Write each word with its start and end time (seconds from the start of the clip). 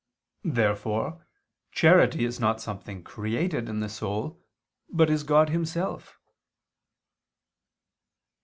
Therefore 0.55 1.27
charity 1.71 2.25
is 2.25 2.39
not 2.39 2.59
something 2.59 3.03
created 3.03 3.69
in 3.69 3.81
the 3.81 3.87
soul, 3.87 4.41
but 4.89 5.11
is 5.11 5.21
God 5.21 5.49
Himself. 5.49 6.17